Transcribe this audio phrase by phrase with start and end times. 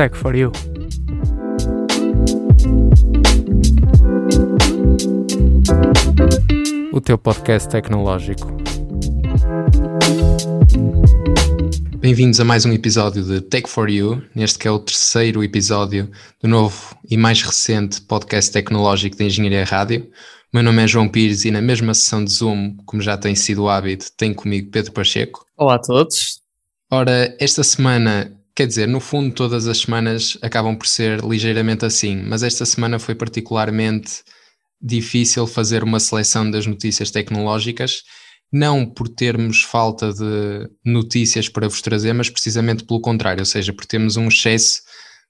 [0.00, 0.50] Tech for You.
[6.90, 8.50] O teu podcast tecnológico.
[11.98, 16.10] Bem-vindos a mais um episódio de Tech for You, neste que é o terceiro episódio
[16.40, 20.10] do novo e mais recente podcast tecnológico de Engenharia Rádio.
[20.50, 23.34] O meu nome é João Pires e na mesma sessão de Zoom, como já tem
[23.34, 25.44] sido o hábito, tenho comigo Pedro Pacheco.
[25.58, 26.40] Olá a todos.
[26.90, 32.22] Ora, esta semana, quer dizer, no fundo todas as semanas acabam por ser ligeiramente assim,
[32.26, 34.22] mas esta semana foi particularmente
[34.78, 38.02] difícil fazer uma seleção das notícias tecnológicas,
[38.52, 43.72] não por termos falta de notícias para vos trazer, mas precisamente pelo contrário, ou seja,
[43.72, 44.82] por termos um excesso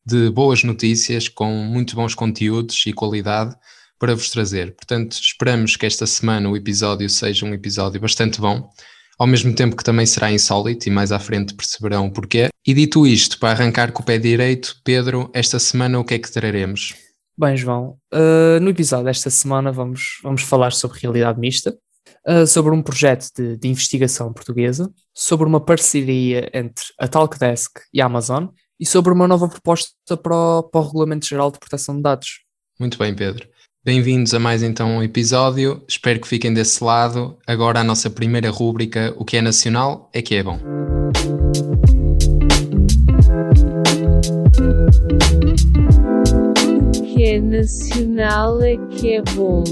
[0.04, 3.54] de boas notícias com muito bons conteúdos e qualidade
[3.96, 4.74] para vos trazer.
[4.74, 8.68] Portanto, esperamos que esta semana o episódio seja um episódio bastante bom,
[9.16, 12.49] ao mesmo tempo que também será insólito e mais à frente perceberão o porquê.
[12.66, 16.18] E dito isto, para arrancar com o pé direito, Pedro, esta semana o que é
[16.18, 16.94] que traremos?
[17.38, 21.74] Bem, João, uh, no episódio desta semana vamos, vamos falar sobre realidade mista,
[22.28, 28.00] uh, sobre um projeto de, de, investigação portuguesa, sobre uma parceria entre a Talkdesk e
[28.00, 31.96] a Amazon e sobre uma nova proposta para o, para o Regulamento Geral de Proteção
[31.96, 32.40] de Dados.
[32.78, 33.48] Muito bem, Pedro.
[33.82, 35.82] Bem-vindos a mais então um episódio.
[35.88, 37.38] Espero que fiquem desse lado.
[37.46, 40.58] Agora a nossa primeira rúbrica, o que é nacional é que é bom.
[47.20, 49.62] Que é nacional é que é bom.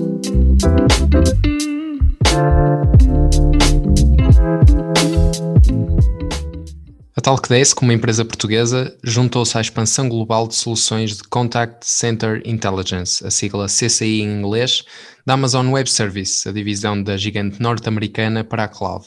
[7.16, 13.26] A Talkdesk, uma empresa portuguesa, juntou-se à expansão global de soluções de Contact Center Intelligence,
[13.26, 14.84] a sigla CCI em inglês,
[15.24, 19.06] da Amazon Web Service, a divisão da gigante norte-americana para a cloud.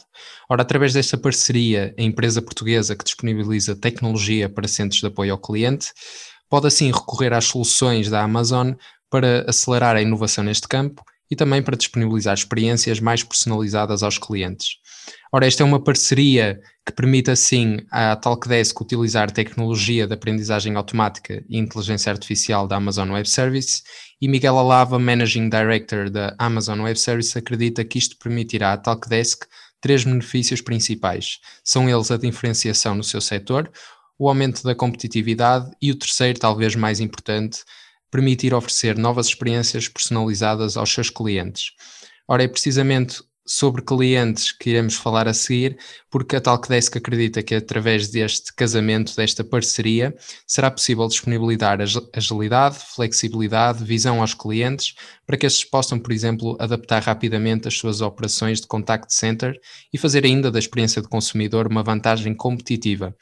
[0.50, 5.38] Ora, através desta parceria, a empresa portuguesa que disponibiliza tecnologia para centros de apoio ao
[5.38, 5.94] cliente
[6.52, 8.74] pode assim recorrer às soluções da Amazon
[9.10, 14.76] para acelerar a inovação neste campo e também para disponibilizar experiências mais personalizadas aos clientes.
[15.32, 21.42] Ora, esta é uma parceria que permite assim à Talkdesk utilizar tecnologia de aprendizagem automática
[21.48, 23.82] e inteligência artificial da Amazon Web Service
[24.22, 29.46] e Miguel Alava, Managing Director da Amazon Web Service, acredita que isto permitirá à Talkdesk
[29.80, 31.40] três benefícios principais.
[31.64, 33.72] São eles a diferenciação no seu setor,
[34.18, 37.64] o aumento da competitividade e o terceiro, talvez mais importante,
[38.10, 41.72] permitir oferecer novas experiências personalizadas aos seus clientes.
[42.28, 45.78] Ora, é precisamente sobre clientes que iremos falar a seguir,
[46.10, 50.16] porque a Talkdesk acredita que através deste casamento, desta parceria,
[50.46, 51.80] será possível disponibilizar
[52.14, 58.02] agilidade, flexibilidade, visão aos clientes, para que estes possam, por exemplo, adaptar rapidamente as suas
[58.02, 59.60] operações de contact center
[59.94, 63.16] e fazer ainda da experiência do consumidor uma vantagem competitiva.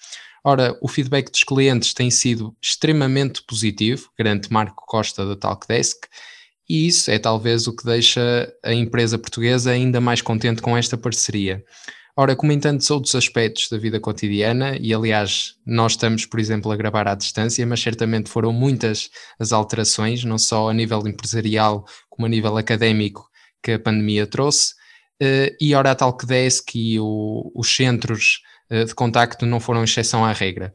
[0.43, 6.07] Ora, o feedback dos clientes tem sido extremamente positivo, garante Marco Costa da Talkdesk,
[6.69, 10.95] e isso é talvez o que deixa a empresa portuguesa ainda mais contente com esta
[10.95, 11.63] parceria.
[12.15, 16.69] Ora, como em tantos outros aspectos da vida cotidiana, e aliás, nós estamos, por exemplo,
[16.69, 19.09] a gravar à distância, mas certamente foram muitas
[19.39, 23.29] as alterações, não só a nível empresarial como a nível académico,
[23.63, 24.73] que a pandemia trouxe.
[25.21, 30.25] Uh, e ora, a Talkdesk e o, os centros uh, de contacto não foram exceção
[30.25, 30.73] à regra.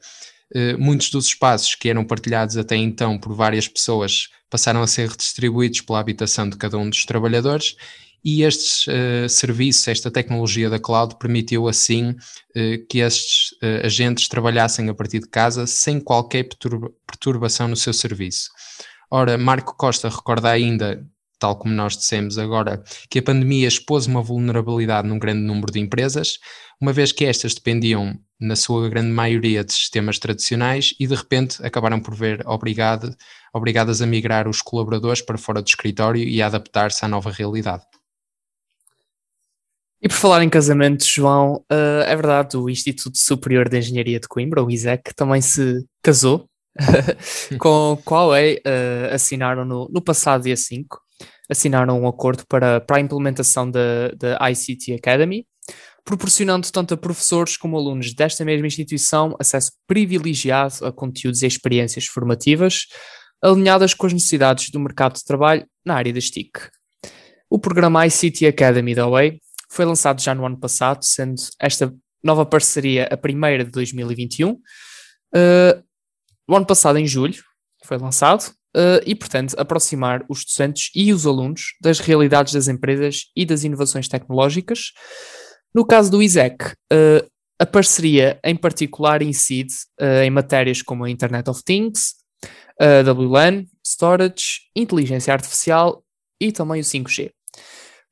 [0.55, 5.09] Uh, muitos dos espaços que eram partilhados até então por várias pessoas passaram a ser
[5.09, 7.77] redistribuídos pela habitação de cada um dos trabalhadores
[8.25, 14.29] e estes uh, serviços, esta tecnologia da cloud permitiu assim uh, que estes uh, agentes
[14.29, 18.49] trabalhassem a partir de casa sem qualquer perturba perturbação no seu serviço.
[19.11, 21.07] Ora, Marco Costa recorda ainda,
[21.45, 25.79] tal como nós dissemos agora, que a pandemia expôs uma vulnerabilidade num grande número de
[25.79, 26.39] empresas,
[26.81, 31.63] uma vez que estas dependiam, na sua grande maioria, de sistemas tradicionais e de repente
[31.63, 33.15] acabaram por ver obrigado,
[33.53, 37.83] obrigadas a migrar os colaboradores para fora do escritório e a adaptar-se à nova realidade.
[40.01, 44.29] E por falar em casamentos, João, uh, é verdade, o Instituto Superior de Engenharia de
[44.29, 46.47] Coimbra, o ISEC, também se casou.
[47.59, 51.04] Com a Huawei, uh, assinaram no, no passado dia 5,
[51.49, 55.47] assinaram um acordo para, para a implementação da, da ICT Academy,
[56.05, 62.07] proporcionando tanto a professores como alunos desta mesma instituição acesso privilegiado a conteúdos e experiências
[62.07, 62.87] formativas
[63.43, 66.51] alinhadas com as necessidades do mercado de trabalho na área das TIC.
[67.51, 69.39] O programa ICT Academy da Huawei
[69.71, 71.93] foi lançado já no ano passado, sendo esta
[72.23, 74.53] nova parceria a primeira de 2021.
[74.53, 75.85] Uh,
[76.49, 77.43] o ano passado, em julho,
[77.85, 83.31] foi lançado, uh, e, portanto, aproximar os docentes e os alunos das realidades das empresas
[83.37, 84.93] e das inovações tecnológicas.
[85.75, 87.29] No caso do ISEC, uh,
[87.59, 92.15] a parceria em particular incide uh, em matérias como a Internet of Things,
[92.79, 96.03] a WLAN, Storage, Inteligência Artificial
[96.41, 97.31] e também o 5G.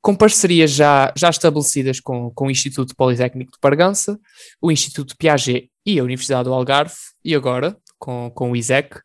[0.01, 4.19] Com parcerias já, já estabelecidas com, com o Instituto Politécnico de Pargança,
[4.61, 8.99] o Instituto Piaget e a Universidade do Algarve, e agora com, com o ISEC.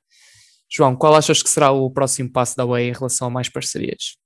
[0.70, 4.16] João, qual achas que será o próximo passo da UE em relação a mais parcerias?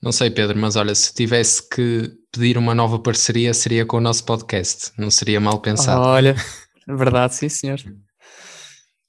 [0.00, 4.00] Não sei, Pedro, mas olha, se tivesse que pedir uma nova parceria, seria com o
[4.00, 4.92] nosso podcast.
[4.98, 6.02] Não seria mal pensado.
[6.02, 6.36] Olha,
[6.86, 7.80] verdade, sim, senhor.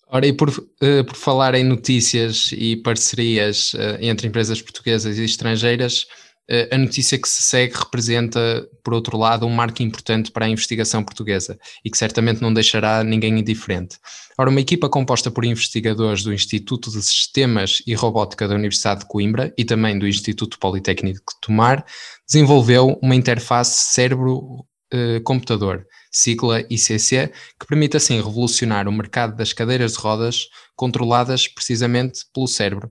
[0.07, 5.25] Ora, e por, uh, por falar em notícias e parcerias uh, entre empresas portuguesas e
[5.25, 6.05] estrangeiras,
[6.71, 11.03] a notícia que se segue representa, por outro lado, um marco importante para a investigação
[11.03, 13.97] portuguesa e que certamente não deixará ninguém indiferente.
[14.37, 19.07] Ora, uma equipa composta por investigadores do Instituto de Sistemas e Robótica da Universidade de
[19.07, 21.85] Coimbra e também do Instituto Politécnico de Tomar
[22.27, 29.99] desenvolveu uma interface cérebro-computador sigla ICC, que permite assim revolucionar o mercado das cadeiras de
[29.99, 32.89] rodas controladas precisamente pelo cérebro.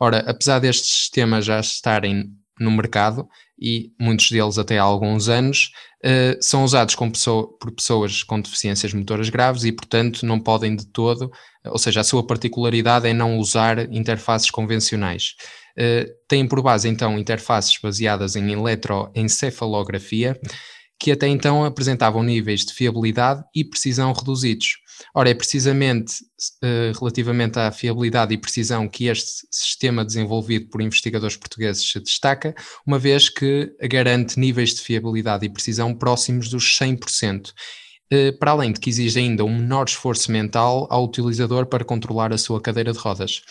[0.00, 3.28] Ora, apesar destes sistemas já estarem no mercado,
[3.58, 5.72] e muitos deles até há alguns anos,
[6.04, 10.86] uh, são usados pessoa, por pessoas com deficiências motoras graves e, portanto, não podem de
[10.86, 11.30] todo,
[11.64, 15.34] ou seja, a sua particularidade é não usar interfaces convencionais.
[15.78, 20.38] Uh, têm por base, então, interfaces baseadas em eletroencefalografia,
[20.98, 24.83] que até então apresentavam níveis de fiabilidade e precisão reduzidos.
[25.14, 26.22] Ora, é precisamente
[26.62, 32.54] uh, relativamente à fiabilidade e precisão que este sistema desenvolvido por investigadores portugueses se destaca,
[32.86, 37.52] uma vez que garante níveis de fiabilidade e precisão próximos dos 100%.
[38.10, 42.32] Eh, para além de que exige ainda um menor esforço mental ao utilizador para controlar
[42.32, 43.42] a sua cadeira de rodas.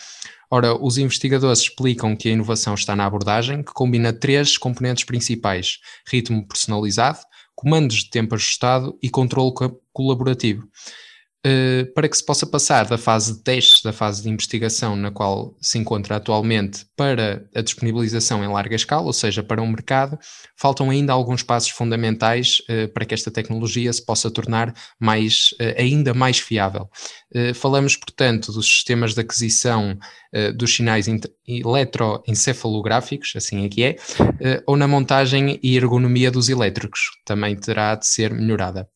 [0.50, 5.80] Ora, os investigadores explicam que a inovação está na abordagem, que combina três componentes principais:
[6.08, 7.18] ritmo personalizado,
[7.54, 9.52] comandos de tempo ajustado e controle
[9.92, 10.68] colaborativo.
[11.46, 15.10] Uh, para que se possa passar da fase de testes, da fase de investigação na
[15.10, 19.68] qual se encontra atualmente, para a disponibilização em larga escala, ou seja, para o um
[19.68, 20.18] mercado,
[20.56, 25.78] faltam ainda alguns passos fundamentais uh, para que esta tecnologia se possa tornar mais, uh,
[25.78, 26.88] ainda mais fiável.
[27.54, 29.98] falamos, portanto, dos sistemas de aquisição
[30.56, 31.06] dos sinais
[31.46, 33.96] eletroencefalográficos, assim é que é,
[34.66, 38.88] ou na montagem e ergonomia dos elétricos, também terá de ser melhorada.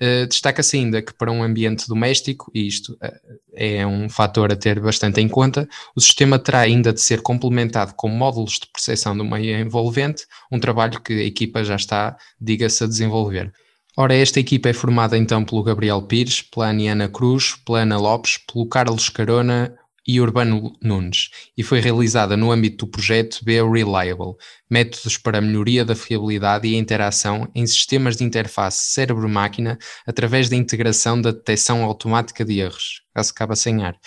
[0.00, 4.56] Uh, Destaca-se ainda que para um ambiente doméstico, e isto uh, é um fator a
[4.56, 9.16] ter bastante em conta, o sistema terá ainda de ser complementado com módulos de percepção
[9.16, 13.52] do meio envolvente, um trabalho que a equipa já está, diga-se, a desenvolver.
[13.96, 18.36] Ora, esta equipa é formada então pelo Gabriel Pires, pela Aniana Cruz, pela Ana Lopes,
[18.36, 19.74] pelo Carlos Carona,
[20.06, 24.36] e Urbano Nunes e foi realizada no âmbito do projeto Be Reliable,
[24.70, 30.48] métodos para a melhoria da fiabilidade e a interação em sistemas de interface cérebro-máquina através
[30.48, 33.98] da integração da detecção automática de erros, caso acaba sem ar.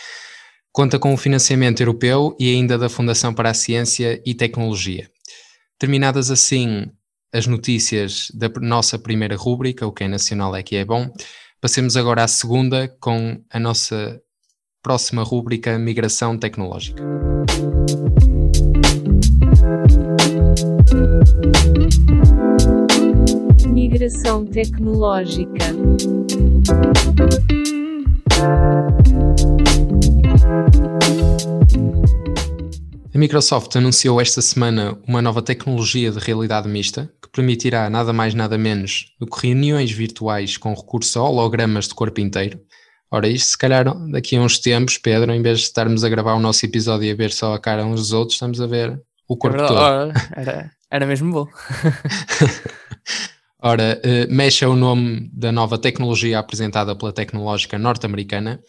[0.71, 5.09] Conta com o financiamento europeu e ainda da Fundação para a Ciência e Tecnologia.
[5.77, 6.91] Terminadas assim
[7.33, 11.11] as notícias da nossa primeira rúbrica, o que é nacional é que é bom,
[11.61, 14.21] passemos agora à segunda com a nossa
[14.81, 17.03] Próxima rúbrica: Migração Tecnológica.
[23.67, 25.65] Migração Tecnológica.
[33.13, 38.33] A Microsoft anunciou esta semana uma nova tecnologia de realidade mista que permitirá nada mais
[38.33, 42.61] nada menos do que reuniões virtuais com recurso a hologramas de corpo inteiro
[43.11, 46.33] Ora, isto se calhar daqui a uns tempos, Pedro, em vez de estarmos a gravar
[46.35, 49.01] o nosso episódio e a ver só a cara uns dos outros, estamos a ver
[49.28, 49.80] o corpo é todo.
[50.35, 51.47] era, era mesmo bom.
[53.61, 58.59] Ora, uh, mexe o nome da nova tecnologia apresentada pela tecnológica norte-americana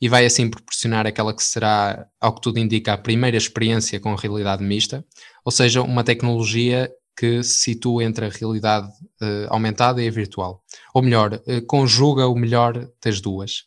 [0.00, 4.14] e vai assim proporcionar aquela que será, ao que tudo indica, a primeira experiência com
[4.14, 5.04] realidade mista,
[5.44, 8.88] ou seja, uma tecnologia que se situa entre a realidade
[9.22, 10.62] uh, aumentada e a virtual.
[10.92, 13.64] Ou melhor, uh, conjuga o melhor das duas.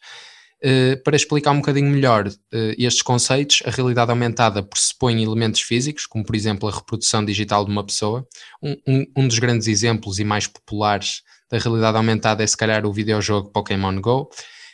[0.64, 2.28] Uh, para explicar um bocadinho melhor
[2.78, 7.72] estes conceitos, a realidade aumentada pressupõe elementos físicos, como por exemplo a reprodução digital de
[7.72, 8.28] uma pessoa.
[8.62, 12.86] Um, um, um dos grandes exemplos e mais populares da realidade aumentada é se calhar
[12.86, 14.30] o videojogo Pokémon Go,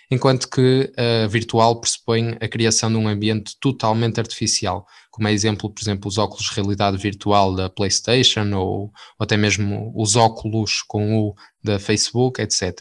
[0.09, 5.69] enquanto que a virtual pressupõe a criação de um ambiente totalmente artificial, como é exemplo,
[5.69, 10.81] por exemplo, os óculos de realidade virtual da PlayStation ou, ou até mesmo os óculos
[10.81, 12.73] com o da Facebook, etc.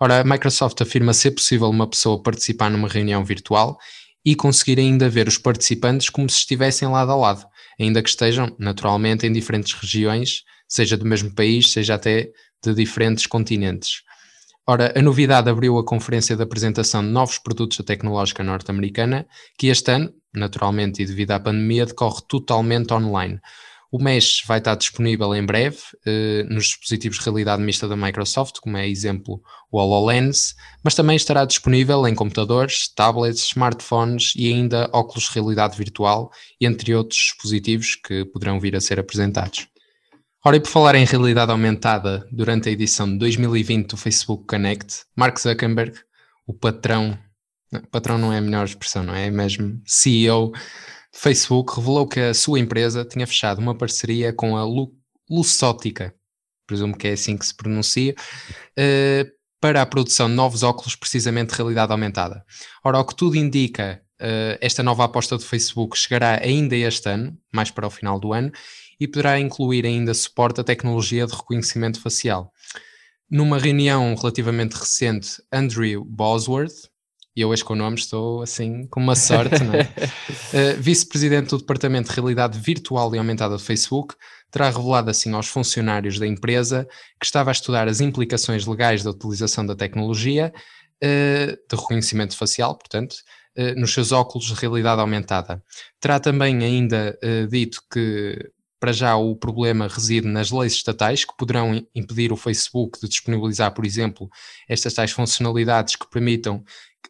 [0.00, 3.76] Ora, a Microsoft afirma ser possível uma pessoa participar numa reunião virtual
[4.24, 7.44] e conseguir ainda ver os participantes como se estivessem lado a lado,
[7.78, 12.30] ainda que estejam, naturalmente, em diferentes regiões, seja do mesmo país, seja até
[12.64, 14.00] de diferentes continentes.
[14.66, 19.26] Ora, a novidade abriu a conferência de apresentação de novos produtos da tecnológica norte-americana,
[19.58, 23.40] que este ano, naturalmente e devido à pandemia, decorre totalmente online.
[23.92, 28.60] O Mesh vai estar disponível em breve eh, nos dispositivos de realidade mista da Microsoft,
[28.60, 34.88] como é exemplo o HoloLens, mas também estará disponível em computadores, tablets, smartphones e ainda
[34.92, 39.66] óculos de realidade virtual, entre outros dispositivos que poderão vir a ser apresentados.
[40.44, 45.04] Ora, e por falar em realidade aumentada, durante a edição de 2020 do Facebook Connect,
[45.14, 45.98] Mark Zuckerberg,
[46.46, 47.18] o patrão,
[47.70, 49.26] não, patrão não é a melhor expressão, não é?
[49.26, 50.52] é mesmo CEO
[51.12, 54.92] Facebook revelou que a sua empresa tinha fechado uma parceria com a Lu
[56.66, 58.14] presumo que é assim que se pronuncia,
[58.78, 59.30] uh,
[59.60, 62.44] para a produção de novos óculos, precisamente de realidade aumentada.
[62.82, 67.36] Ora, o que tudo indica, uh, esta nova aposta do Facebook chegará ainda este ano,
[67.52, 68.50] mais para o final do ano,
[69.00, 72.52] e poderá incluir ainda suporte à tecnologia de reconhecimento facial.
[73.30, 76.90] Numa reunião relativamente recente, Andrew Bosworth,
[77.34, 79.82] e eu hoje com o nome estou assim com uma sorte, não é?
[79.82, 84.14] uh, Vice-presidente do Departamento de Realidade Virtual e Aumentada do Facebook,
[84.50, 86.86] terá revelado assim aos funcionários da empresa
[87.18, 90.52] que estava a estudar as implicações legais da utilização da tecnologia
[91.02, 93.14] uh, de reconhecimento facial, portanto,
[93.56, 95.62] uh, nos seus óculos de realidade aumentada.
[96.00, 97.16] Terá também ainda
[97.48, 102.98] dito que para já o problema reside nas leis estatais que poderão impedir o Facebook
[102.98, 104.28] de disponibilizar, por exemplo,
[104.66, 106.64] estas tais funcionalidades que permitam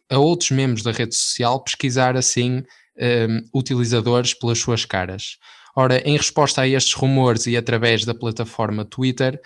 [0.09, 2.63] a outros membros da rede social pesquisar assim
[2.97, 5.37] um, utilizadores pelas suas caras.
[5.75, 9.39] Ora, em resposta a estes rumores e através da plataforma Twitter,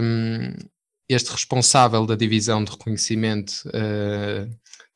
[0.00, 0.54] um,
[1.08, 4.48] este responsável da divisão de reconhecimento, uh,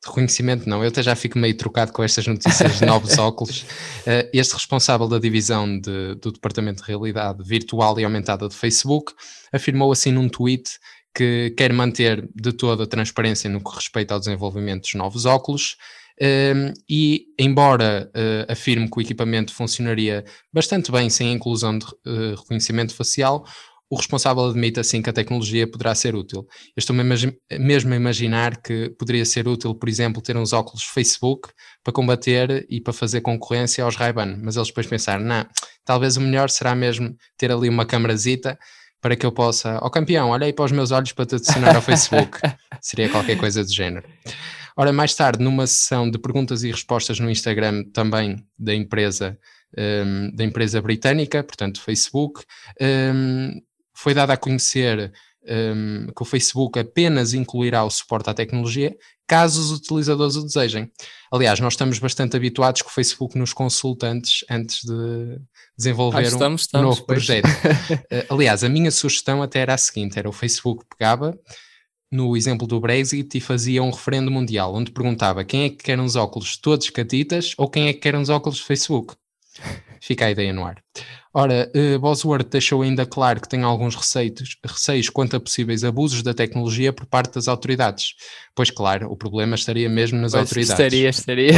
[0.05, 4.29] reconhecimento não, eu até já fico meio trocado com estas notícias de novos óculos, uh,
[4.33, 9.13] este responsável da divisão de, do Departamento de Realidade Virtual e Aumentada do Facebook
[9.51, 10.71] afirmou assim num tweet
[11.15, 15.77] que quer manter de toda a transparência no que respeita ao desenvolvimento dos novos óculos.
[16.19, 21.85] Ehm, e, embora uh, afirme que o equipamento funcionaria bastante bem sem a inclusão de
[22.35, 23.45] reconhecimento facial,
[23.93, 26.47] o responsável admite assim que a tecnologia poderá ser útil.
[26.75, 31.49] Eu estou mesmo a imaginar que poderia ser útil, por exemplo, ter uns óculos Facebook
[31.83, 35.45] para combater e para fazer concorrência aos Ray-Ban, mas eles depois pensaram, não,
[35.85, 38.57] talvez o melhor será mesmo ter ali uma câmarazita
[38.99, 41.35] para que eu possa, ó oh, campeão, olha aí para os meus olhos para te
[41.35, 42.39] adicionar ao Facebook.
[42.81, 44.07] Seria qualquer coisa do género.
[44.75, 49.37] Ora, mais tarde, numa sessão de perguntas e respostas no Instagram também da empresa,
[49.77, 52.43] um, da empresa britânica, portanto, Facebook,
[52.81, 53.51] um,
[54.03, 55.11] foi dada a conhecer
[55.47, 58.95] um, que o Facebook apenas incluirá o suporte à tecnologia
[59.27, 60.91] caso os utilizadores o desejem.
[61.31, 65.39] Aliás, nós estamos bastante habituados que o Facebook nos consulte antes, antes de
[65.77, 67.25] desenvolver ah, estamos, um estamos, novo pois.
[67.25, 67.47] projeto.
[67.47, 71.37] uh, aliás, a minha sugestão até era a seguinte: era o Facebook pegava
[72.11, 75.99] no exemplo do Brexit e fazia um referendo mundial onde perguntava quem é que quer
[75.99, 79.15] uns óculos todos catitas ou quem é que quer uns óculos Facebook.
[80.05, 80.83] Fica a ideia no ar.
[81.33, 86.21] Ora, uh, Bosworth deixou ainda claro que tem alguns receios, receios quanto a possíveis abusos
[86.21, 88.13] da tecnologia por parte das autoridades.
[88.53, 90.71] Pois, claro, o problema estaria mesmo nas pois autoridades.
[90.71, 91.53] Estaria, estaria.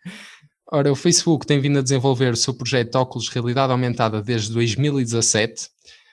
[0.72, 4.22] Ora, o Facebook tem vindo a desenvolver o seu projeto de óculos de realidade aumentada
[4.22, 5.68] desde 2017,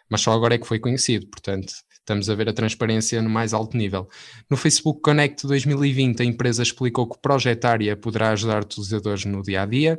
[0.09, 3.53] mas só agora é que foi conhecido, portanto, estamos a ver a transparência no mais
[3.53, 4.09] alto nível.
[4.49, 7.17] No Facebook Connect 2020, a empresa explicou que
[7.65, 9.97] Aria poderá ajudar utilizadores no dia a dia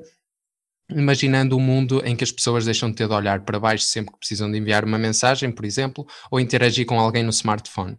[0.91, 4.13] imaginando um mundo em que as pessoas deixam de ter de olhar para baixo sempre
[4.13, 7.99] que precisam de enviar uma mensagem, por exemplo, ou interagir com alguém no smartphone.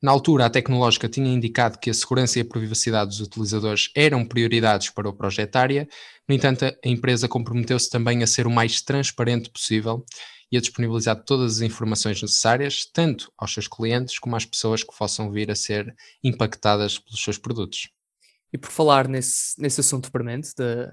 [0.00, 4.24] Na altura, a tecnológica tinha indicado que a segurança e a privacidade dos utilizadores eram
[4.24, 5.88] prioridades para o projeto área,
[6.28, 10.04] no entanto, a empresa comprometeu-se também a ser o mais transparente possível
[10.52, 14.96] e a disponibilizar todas as informações necessárias, tanto aos seus clientes como às pessoas que
[14.96, 17.90] possam vir a ser impactadas pelos seus produtos.
[18.52, 20.90] E por falar nesse, nesse assunto premente da,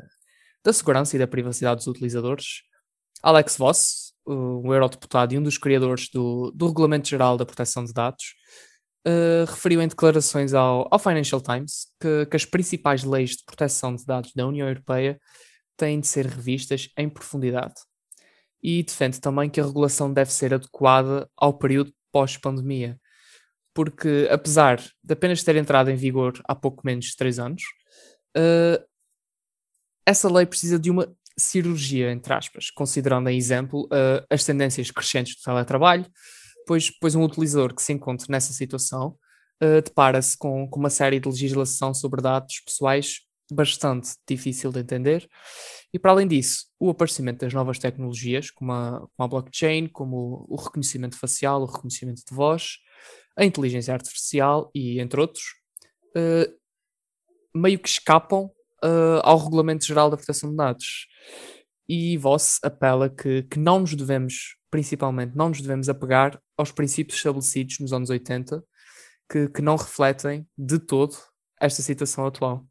[0.65, 2.63] da segurança e da privacidade dos utilizadores,
[3.21, 7.93] Alex Voss, um eurodeputado e um dos criadores do, do Regulamento Geral da Proteção de
[7.93, 8.33] Dados,
[9.07, 13.95] uh, referiu em declarações ao, ao Financial Times que, que, as principais leis de proteção
[13.95, 15.19] de dados da União Europeia
[15.77, 17.75] têm de ser revistas em profundidade.
[18.63, 22.99] E defende também que a regulação deve ser adequada ao período pós-pandemia,
[23.71, 27.61] porque apesar de apenas ter entrado em vigor há pouco menos de três anos,
[28.35, 28.83] uh,
[30.05, 35.35] essa lei precisa de uma cirurgia, entre aspas, considerando, em exemplo, uh, as tendências crescentes
[35.35, 36.05] do teletrabalho,
[36.65, 39.17] pois, pois um utilizador que se encontre nessa situação
[39.61, 43.21] uh, depara-se com, com uma série de legislação sobre dados pessoais
[43.51, 45.29] bastante difícil de entender.
[45.93, 50.45] E para além disso, o aparecimento das novas tecnologias, como a, como a blockchain, como
[50.49, 52.77] o, o reconhecimento facial, o reconhecimento de voz,
[53.37, 55.43] a inteligência artificial e entre outros,
[56.17, 56.51] uh,
[57.53, 58.49] meio que escapam
[58.85, 61.07] uh, ao Regulamento Geral da Proteção de Dados.
[61.87, 67.17] E Voss apela que, que não nos devemos, principalmente, não nos devemos apegar aos princípios
[67.17, 68.63] estabelecidos nos anos 80
[69.29, 71.15] que, que não refletem de todo
[71.59, 72.65] esta situação atual.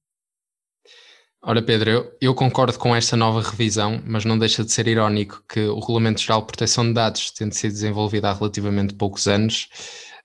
[1.46, 5.44] Ora, Pedro, eu, eu, concordo com esta nova revisão, mas não deixa de ser irónico
[5.46, 9.68] que o Regulamento Geral de Proteção de Dados, tendo sido desenvolvido há relativamente poucos anos,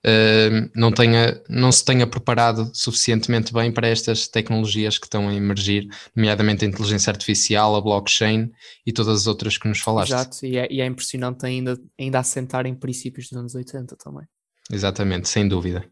[0.06, 5.34] uh, não, tenha, não se tenha preparado suficientemente bem para estas tecnologias que estão a
[5.34, 8.50] emergir, nomeadamente a inteligência artificial, a blockchain
[8.86, 10.12] e todas as outras que nos falaste.
[10.12, 14.26] Exato, e é, e é impressionante ainda, ainda assentar em princípios dos anos 80 também.
[14.70, 15.84] Exatamente, sem dúvida.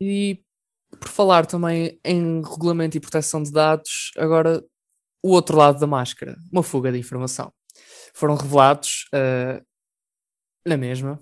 [0.00, 0.40] E
[0.98, 4.62] por falar também em regulamento e proteção de dados, agora
[5.22, 7.52] o outro lado da máscara, uma fuga de informação.
[8.14, 9.64] Foram revelados uh,
[10.66, 11.18] na mesma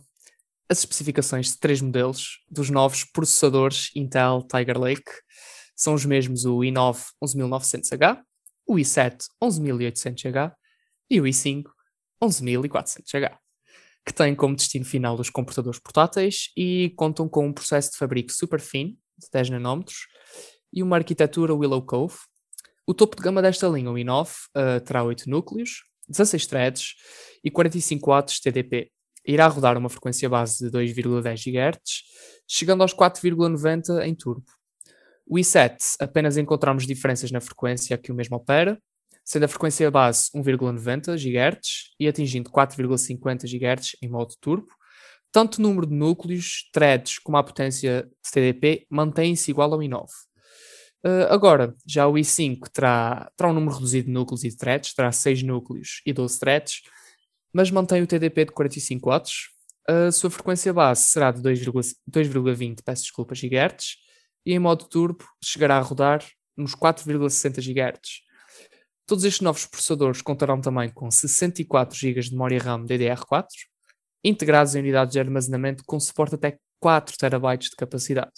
[0.70, 5.10] as especificações de três modelos dos novos processadores Intel Tiger Lake.
[5.74, 8.22] São os mesmos o i9 11900H,
[8.64, 10.52] o i7 11800H
[11.10, 11.64] e o i5
[12.22, 13.36] 11400H,
[14.06, 18.30] que têm como destino final os computadores portáteis e contam com um processo de fabrico
[18.30, 20.06] super fino, de 10 nanómetros,
[20.72, 22.16] e uma arquitetura Willow Cove.
[22.86, 26.94] O topo de gama desta linha, o i9, uh, terá 8 núcleos, 16 threads
[27.42, 28.92] e 45 watts TDP,
[29.26, 32.02] irá rodar uma frequência base de 2,10 GHz,
[32.48, 34.44] chegando aos 4,90 em turbo.
[35.26, 38.80] O i7 apenas encontramos diferenças na frequência que o mesmo opera,
[39.24, 44.68] sendo a frequência base 1,90 GHz e atingindo 4,50 GHz em modo turbo.
[45.30, 50.06] Tanto o número de núcleos, threads, como a potência de TDP mantém-se igual ao i9.
[51.06, 54.92] Uh, agora, já o i5 terá, terá um número reduzido de núcleos e de threads,
[54.92, 56.82] terá 6 núcleos e 12 threads,
[57.52, 59.48] mas mantém o TDP de 45 watts.
[59.88, 63.96] A sua frequência base será de 2,20 peço desculpa, GHz
[64.46, 66.24] e em modo turbo chegará a rodar
[66.56, 68.20] nos 4,60 GHz.
[69.06, 73.46] Todos estes novos processadores contarão também com 64 GB de memória RAM DDR4,
[74.22, 78.32] integrados em unidades de armazenamento com suporte até 4 TB de capacidade.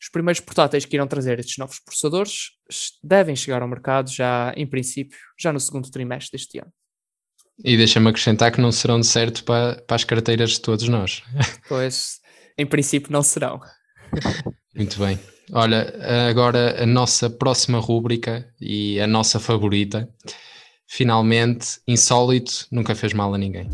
[0.00, 2.52] Os primeiros portáteis que irão trazer estes novos processadores
[3.02, 6.72] devem chegar ao mercado já, em princípio, já no segundo trimestre deste ano.
[7.64, 11.22] E deixa-me acrescentar que não serão de certo para, para as carteiras de todos nós.
[11.68, 12.20] Pois,
[12.58, 13.60] em princípio não serão.
[14.74, 15.18] Muito bem.
[15.52, 15.92] Olha,
[16.28, 20.08] agora a nossa próxima rúbrica e a nossa favorita.
[20.86, 23.68] Finalmente, insólito, nunca fez mal a ninguém.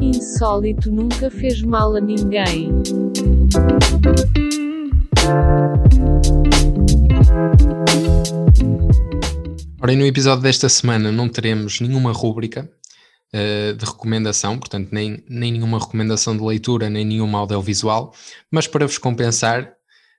[0.00, 2.70] Insólito nunca fez mal a ninguém.
[9.80, 12.70] Ora, e no episódio desta semana não teremos nenhuma rúbrica
[13.34, 18.14] uh, de recomendação, portanto, nem, nem nenhuma recomendação de leitura, nem nenhuma audiovisual,
[18.50, 19.72] mas para vos compensar,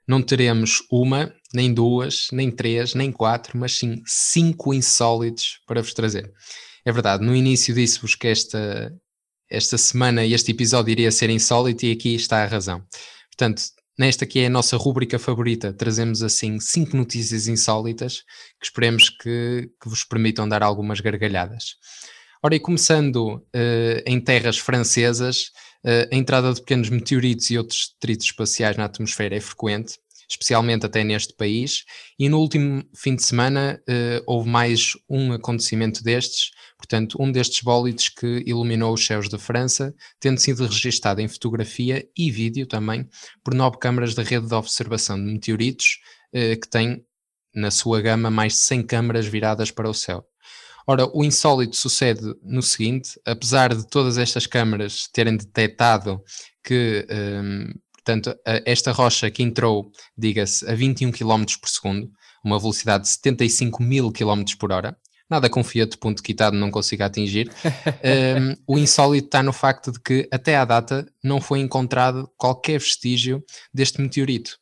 [0.05, 5.93] não teremos uma, nem duas, nem três, nem quatro, mas sim cinco insólitos para vos
[5.93, 6.29] trazer.
[6.83, 8.93] É verdade, no início disse-vos que esta,
[9.49, 12.83] esta semana e este episódio iria ser insólito e aqui está a razão.
[13.31, 13.63] Portanto,
[13.97, 18.23] Nesta que é a nossa rúbrica favorita, trazemos assim cinco notícias insólitas
[18.59, 21.75] que esperemos que, que vos permitam dar algumas gargalhadas.
[22.41, 25.51] Ora, e começando uh, em terras francesas,
[25.85, 30.85] uh, a entrada de pequenos meteoritos e outros detritos espaciais na atmosfera é frequente, especialmente
[30.85, 31.83] até neste país,
[32.17, 36.49] e no último fim de semana uh, houve mais um acontecimento destes,
[36.83, 42.05] portanto, um destes bólidos que iluminou os céus da França, tendo sido registado em fotografia
[42.17, 43.07] e vídeo também
[43.41, 45.99] por nove câmaras da rede de observação de meteoritos,
[46.33, 47.05] uh, que tem
[47.55, 50.25] na sua gama mais de 100 câmaras viradas para o céu.
[50.85, 56.21] Ora, o insólito sucede no seguinte: apesar de todas estas câmaras terem detectado
[56.61, 57.71] que um,
[58.05, 62.11] Portanto, esta rocha que entrou, diga-se, a 21 km por segundo,
[62.43, 64.97] uma velocidade de 75 mil km por hora,
[65.29, 67.51] nada com Fiat ponto quitado não consiga atingir.
[67.57, 72.79] um, o insólito está no facto de que até à data não foi encontrado qualquer
[72.79, 74.57] vestígio deste meteorito.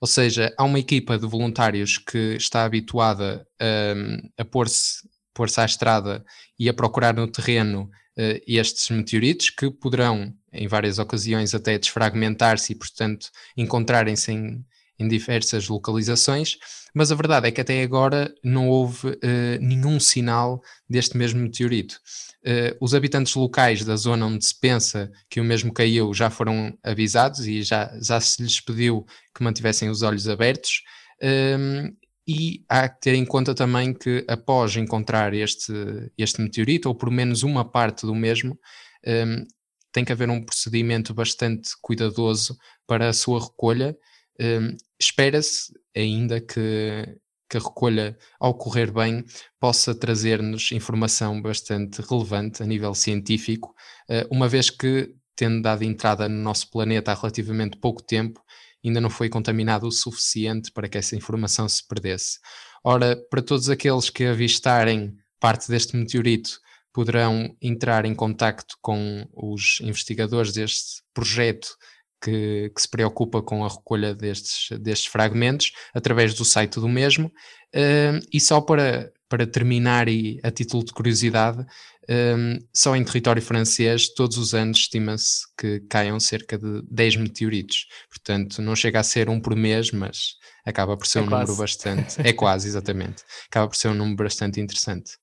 [0.00, 5.64] Ou seja, há uma equipa de voluntários que está habituada um, a pôr-se pôr à
[5.64, 6.24] estrada
[6.58, 12.72] e a procurar no terreno uh, estes meteoritos que poderão em várias ocasiões até desfragmentar-se
[12.72, 14.64] e, portanto, encontrarem-se em,
[14.98, 16.56] em, diversas localizações,
[16.94, 22.00] mas a verdade é que até agora não houve uh, nenhum sinal deste mesmo meteorito.
[22.44, 26.76] Uh, os habitantes locais da zona onde se pensa que o mesmo caiu já foram
[26.82, 29.04] avisados e já, já se lhes pediu
[29.34, 30.82] que mantivessem os olhos abertos.
[31.22, 31.94] Uh,
[32.28, 35.72] e há que ter em conta também que após encontrar este,
[36.18, 38.58] este meteorito, ou por menos uma parte do mesmo,
[39.06, 39.44] um,
[39.92, 42.56] tem que haver um procedimento bastante cuidadoso
[42.86, 43.96] para a sua recolha.
[44.40, 47.18] Um, Espera-se ainda que,
[47.50, 49.24] que a recolha, ao correr bem,
[49.60, 53.74] possa trazer-nos informação bastante relevante a nível científico,
[54.08, 58.42] uh, uma vez que, tendo dado entrada no nosso planeta há relativamente pouco tempo,
[58.84, 62.38] ainda não foi contaminado o suficiente para que essa informação se perdesse.
[62.82, 66.60] Ora, para todos aqueles que avistarem parte deste meteorito,
[66.92, 71.76] poderão entrar em contacto com os investigadores deste projeto
[72.22, 77.26] que, que, se preocupa com a recolha destes, destes fragmentos através do site do mesmo.
[77.74, 81.64] Uh, e só para, para terminar, e a título de curiosidade,
[82.08, 87.86] um, só em território francês, todos os anos estima-se que caiam cerca de 10 meteoritos.
[88.08, 91.42] Portanto, não chega a ser um por mês, mas acaba por ser é um quase.
[91.42, 92.20] número bastante.
[92.20, 93.24] É quase, exatamente.
[93.48, 95.18] Acaba por ser um número bastante interessante.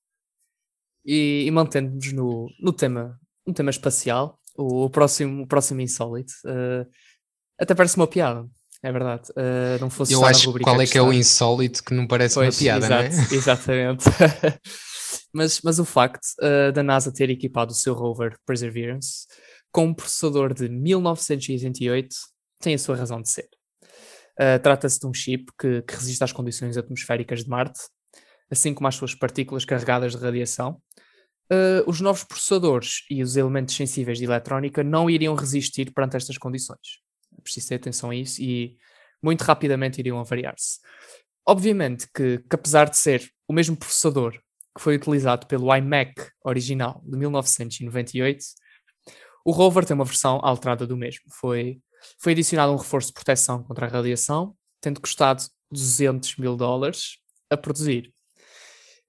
[1.06, 6.90] E, e mantendo-nos no, no tema, no tema espacial, o, próximo, o próximo insólito, uh,
[7.60, 8.48] até parece uma piada.
[8.82, 9.30] É verdade.
[9.32, 12.36] Uh, não fosse Eu acho qual é que, que é o insólito que não parece
[12.36, 13.28] pois, uma piada, exato, não é?
[13.34, 14.06] Exatamente.
[15.32, 19.26] Mas, mas o facto uh, da NASA ter equipado o seu rover Perseverance
[19.72, 22.16] com um processador de 1988
[22.62, 23.48] tem a sua razão de ser.
[24.40, 27.80] Uh, Trata-se de um chip que, que, resiste às condições atmosféricas de Marte,
[28.50, 30.80] assim como às suas partículas carregadas de radiação.
[31.54, 36.38] Uh, os novos processadores e os elementos sensíveis de eletrónica não iriam resistir perante estas
[36.38, 37.00] condições.
[37.38, 38.78] É preciso ter atenção a isso e
[39.22, 40.80] muito rapidamente iriam avariar-se.
[41.46, 44.34] Obviamente que, que, apesar de ser o mesmo processador
[44.76, 46.14] que foi utilizado pelo iMac
[46.44, 48.44] original de 1998,
[49.46, 51.24] o rover tem uma versão alterada do mesmo.
[51.40, 51.80] Foi,
[52.20, 57.18] foi adicionado um reforço de proteção contra a radiação, tendo custado 200 mil dólares
[57.50, 58.13] a produzir.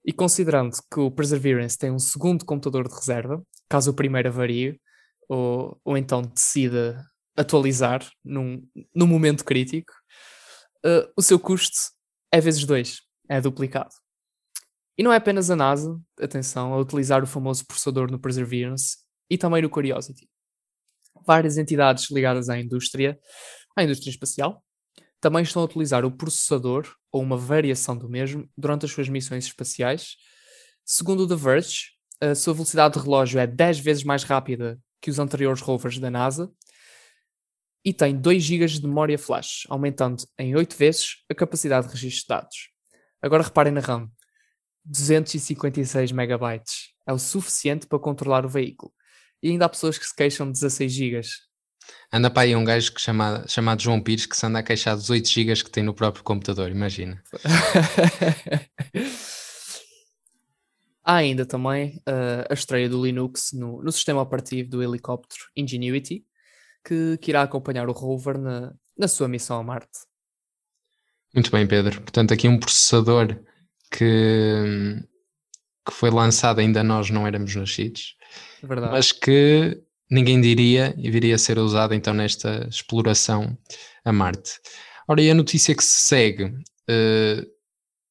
[0.05, 4.79] E considerando que o Perseverance tem um segundo computador de reserva, caso o primeiro avarie,
[5.27, 7.03] ou, ou então decida
[7.35, 8.61] atualizar num,
[8.93, 9.91] num momento crítico,
[10.85, 11.75] uh, o seu custo
[12.31, 13.89] é vezes dois, é duplicado.
[14.97, 18.97] E não é apenas a NASA, atenção, a utilizar o famoso processador no Perseverance
[19.29, 20.29] e também no Curiosity.
[21.25, 23.19] Várias entidades ligadas à indústria,
[23.75, 24.63] à indústria espacial,
[25.25, 29.45] também estão a utilizar o processador ou uma variação do mesmo durante as suas missões
[29.45, 30.17] espaciais.
[30.85, 31.85] Segundo o The Verge,
[32.21, 36.11] a sua velocidade de relógio é 10 vezes mais rápida que os anteriores rovers da
[36.11, 36.53] NASA
[37.83, 42.21] e tem 2 GB de memória flash, aumentando em 8 vezes a capacidade de registro
[42.21, 42.69] de dados.
[43.19, 44.07] Agora reparem na RAM.
[44.83, 46.93] 256 megabytes.
[47.07, 48.93] É o suficiente para controlar o veículo.
[49.41, 51.29] E ainda há pessoas que se queixam de 16 gigas.
[52.11, 54.95] Anda para aí um gajo que chama, chamado João Pires que se anda a queixar
[54.95, 57.21] dos 8 gigas que tem no próprio computador, imagina.
[61.05, 66.25] há ainda também uh, a estreia do Linux no, no sistema operativo do helicóptero Ingenuity,
[66.83, 69.99] que, que irá acompanhar o rover na, na sua missão a Marte.
[71.33, 72.01] Muito bem, Pedro.
[72.01, 73.37] Portanto, aqui um processador
[73.91, 75.03] que,
[75.85, 78.15] que foi lançado ainda nós não éramos nascidos,
[78.63, 78.91] Verdade.
[78.91, 83.57] mas que ninguém diria e viria a ser usado então nesta exploração
[84.03, 84.59] a Marte.
[85.07, 87.55] Ora, e a notícia que se segue uh,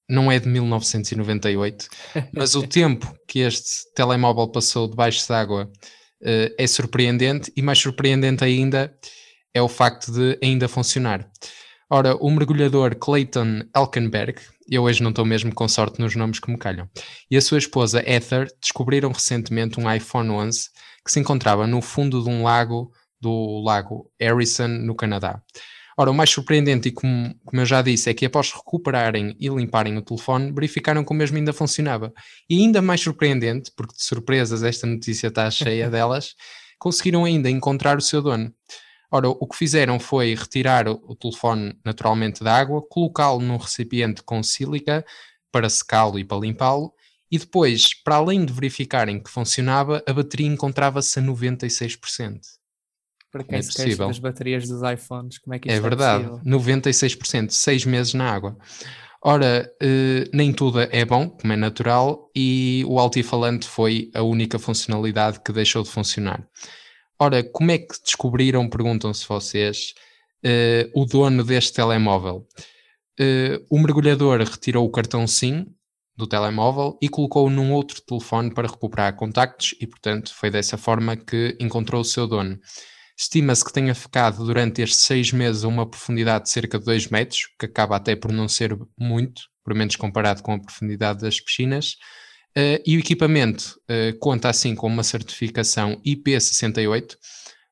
[0.08, 1.88] não é de 1998,
[2.32, 5.70] mas o tempo que este telemóvel passou debaixo d'água
[6.22, 8.94] uh, é surpreendente e mais surpreendente ainda
[9.52, 11.28] é o facto de ainda funcionar.
[11.90, 16.50] Ora, o mergulhador Clayton Elkenberg, eu hoje não estou mesmo com sorte nos nomes que
[16.50, 16.88] me calham,
[17.30, 20.70] e a sua esposa Ether descobriram recentemente um iPhone 11
[21.04, 22.90] que se encontrava no fundo de um lago,
[23.20, 25.42] do lago Harrison, no Canadá.
[25.96, 29.48] Ora, o mais surpreendente, e como, como eu já disse, é que após recuperarem e
[29.48, 32.12] limparem o telefone, verificaram que o mesmo ainda funcionava.
[32.50, 36.34] E ainda mais surpreendente, porque de surpresas esta notícia está cheia delas,
[36.78, 38.52] conseguiram ainda encontrar o seu dono.
[39.10, 44.42] Ora, o que fizeram foi retirar o telefone naturalmente da água, colocá-lo num recipiente com
[44.42, 45.04] sílica
[45.52, 46.92] para secá-lo e para limpá-lo,
[47.34, 52.38] e depois, para além de verificarem que funcionava, a bateria encontrava-se a 96%.
[53.32, 56.26] Para quem é se queixa das baterias dos iPhones, como é que isto é verdade,
[56.26, 58.56] é 96%, 6 meses na água.
[59.20, 64.60] Ora, eh, nem tudo é bom, como é natural, e o altifalante foi a única
[64.60, 66.46] funcionalidade que deixou de funcionar.
[67.18, 69.92] Ora, como é que descobriram, perguntam-se vocês,
[70.44, 72.46] uh, o dono deste telemóvel?
[73.18, 75.74] Uh, o mergulhador retirou o cartão SIM
[76.16, 81.16] do telemóvel e colocou-o num outro telefone para recuperar contactos e, portanto, foi dessa forma
[81.16, 82.58] que encontrou o seu dono.
[83.16, 87.08] Estima-se que tenha ficado durante estes seis meses a uma profundidade de cerca de 2
[87.08, 91.40] metros, que acaba até por não ser muito por menos comparado com a profundidade das
[91.40, 91.96] piscinas.
[92.56, 97.16] Uh, e o equipamento uh, conta assim com uma certificação IP68,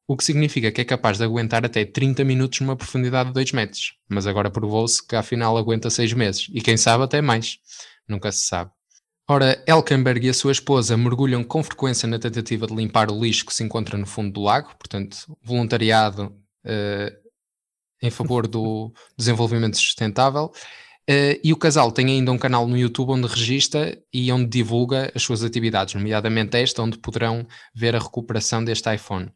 [0.08, 3.52] o que significa que é capaz de aguentar até 30 minutos numa profundidade de 2
[3.52, 3.94] metros.
[4.08, 7.58] Mas agora provou-se que afinal aguenta 6 meses, e quem sabe até mais,
[8.08, 8.70] nunca se sabe.
[9.28, 13.46] Ora, Elkenberg e a sua esposa mergulham com frequência na tentativa de limpar o lixo
[13.46, 16.34] que se encontra no fundo do lago, portanto, voluntariado
[16.66, 17.30] uh,
[18.02, 20.52] em favor do desenvolvimento sustentável.
[21.08, 25.10] Uh, e o casal tem ainda um canal no YouTube onde registra e onde divulga
[25.14, 29.32] as suas atividades, nomeadamente esta, onde poderão ver a recuperação deste iPhone.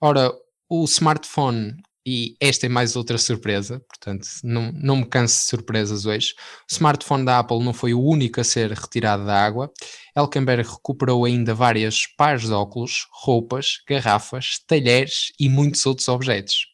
[0.00, 0.32] Ora,
[0.68, 1.76] o smartphone,
[2.10, 6.34] e esta é mais outra surpresa, portanto, não, não me canso de surpresas hoje.
[6.62, 9.70] O smartphone da Apple não foi o único a ser retirado da água.
[10.16, 16.68] Elkenberg recuperou ainda várias pares de óculos, roupas, garrafas, talheres e muitos outros objetos.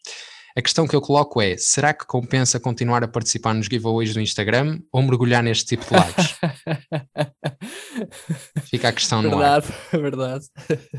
[0.56, 4.20] A questão que eu coloco é: será que compensa continuar a participar nos giveaways do
[4.20, 6.36] Instagram ou mergulhar neste tipo de lives?
[8.64, 10.02] Fica a questão verdade, no ar.
[10.02, 10.44] Verdade,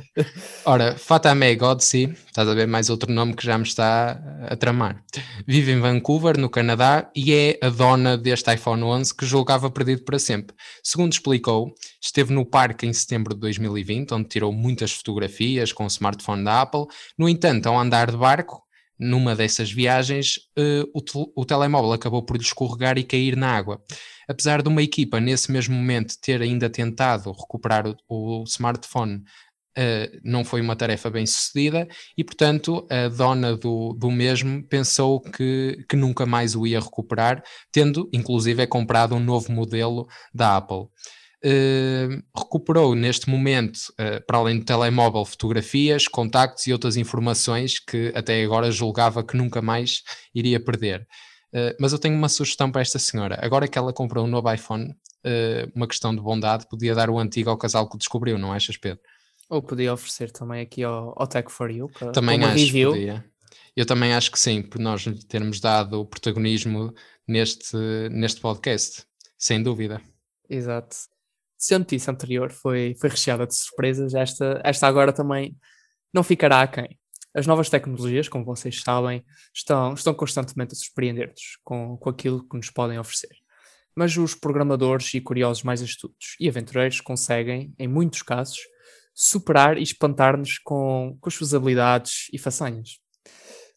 [0.66, 5.04] Ora, Fatame Godsi, estás a ver mais outro nome que já me está a tramar.
[5.48, 10.04] Vive em Vancouver, no Canadá, e é a dona deste iPhone 11 que julgava perdido
[10.04, 10.56] para sempre.
[10.84, 15.88] Segundo explicou, esteve no parque em setembro de 2020, onde tirou muitas fotografias com o
[15.88, 16.86] smartphone da Apple.
[17.18, 18.66] No entanto, ao andar de barco,
[19.00, 23.50] numa dessas viagens, uh, o, te o, telemóvel acabou por lhe escorregar e cair na
[23.50, 23.82] água.
[24.28, 29.24] Apesar de uma equipa, nesse mesmo momento, ter ainda tentado recuperar o, o smartphone,
[29.78, 35.20] uh, não foi uma tarefa bem sucedida e, portanto, a dona do, do mesmo pensou
[35.20, 40.58] que, que nunca mais o ia recuperar, tendo, inclusive, é comprado um novo modelo da
[40.58, 40.88] Apple.
[41.46, 48.12] Uh, recuperou neste momento, uh, para além do telemóvel, fotografias, contactos e outras informações que
[48.16, 50.02] até agora julgava que nunca mais
[50.34, 51.06] iria perder.
[51.54, 53.38] Uh, mas eu tenho uma sugestão para esta senhora.
[53.42, 54.96] Agora que ela comprou um novo iPhone,
[55.74, 59.00] uma questão de bondade, podia dar o antigo ao casal que descobriu, não achas, Pedro?
[59.50, 62.92] Ou podia oferecer também aqui ao, ao Tech for You para também acho review.
[62.92, 63.26] Podia.
[63.76, 66.94] Eu também acho que sim, por nós termos dado o protagonismo
[67.28, 67.76] neste,
[68.12, 69.04] neste podcast,
[69.36, 70.00] sem dúvida.
[70.48, 70.96] Exato
[71.58, 75.58] se a notícia anterior foi, foi recheada de surpresas, esta, esta agora também
[76.14, 77.00] não ficará a quem.
[77.36, 79.22] As novas tecnologias, como vocês sabem,
[79.54, 83.36] estão, estão constantemente a surpreender-nos com, com aquilo que nos podem oferecer.
[83.94, 88.60] Mas os programadores e curiosos mais astutos e aventureiros conseguem, em muitos casos,
[89.14, 93.00] superar e espantar-nos com, com as suas habilidades e façanhas.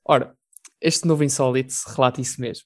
[0.04, 0.36] Ora,
[0.80, 2.64] este novo insólito relata isso mesmo.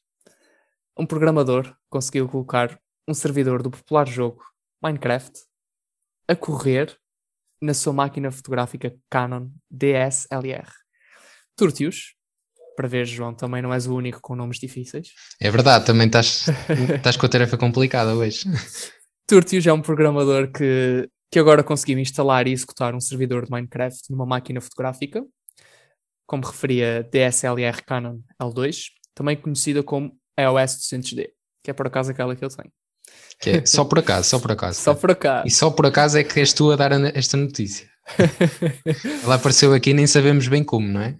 [0.98, 2.78] Um programador conseguiu colocar
[3.08, 4.44] um servidor do popular jogo
[4.82, 5.40] Minecraft
[6.28, 6.94] a correr
[7.62, 10.81] na sua máquina fotográfica Canon DSLR.
[11.56, 12.14] Turtius,
[12.76, 15.08] para ver, João, também não és o único com nomes difíceis.
[15.40, 16.46] É verdade, também estás,
[16.96, 18.44] estás com a tarefa complicada hoje.
[19.26, 24.10] Turtius é um programador que, que agora conseguiu instalar e executar um servidor de Minecraft
[24.10, 25.24] numa máquina fotográfica,
[26.26, 31.28] como referia DSLR Canon L2, também conhecida como EOS 200D,
[31.62, 32.72] que é por acaso aquela que eu tenho.
[33.40, 34.80] Que é só por acaso, só por acaso.
[34.82, 35.46] Só por acaso.
[35.46, 37.91] E só por acaso é que és tu a dar esta notícia.
[39.24, 41.16] Ela apareceu aqui nem sabemos bem como, não é?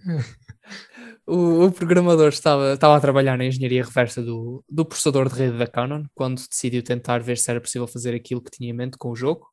[1.25, 5.57] O, o, programador estava, estava a trabalhar na engenharia reversa do, do processador de rede
[5.57, 8.97] da Canon quando decidiu tentar ver se era possível fazer aquilo que tinha em mente
[8.97, 9.47] com o jogo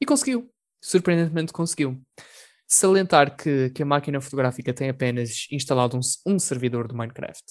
[0.00, 0.48] e conseguiu.
[0.80, 2.00] Surpreendentemente conseguiu.
[2.68, 7.44] Salientar que, que a máquina fotográfica tem apenas instalado um, um servidor do Minecraft.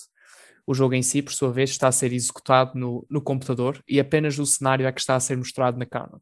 [0.65, 3.99] O jogo em si, por sua vez, está a ser executado no, no computador e
[3.99, 6.19] apenas o cenário é que está a ser mostrado na Canon.